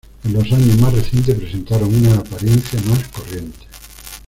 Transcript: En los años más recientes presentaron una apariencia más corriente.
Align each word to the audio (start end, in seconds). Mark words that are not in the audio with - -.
En 0.23 0.33
los 0.33 0.51
años 0.51 0.79
más 0.79 0.95
recientes 0.95 1.35
presentaron 1.37 1.93
una 1.93 2.15
apariencia 2.15 2.81
más 2.89 3.07
corriente. 3.09 3.67